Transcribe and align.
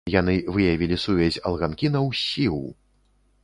Яны 0.11 0.33
выявілі 0.55 0.97
сувязь 1.03 1.39
алганкінаў 1.49 2.05
з 2.21 2.25
сіў. 2.29 2.57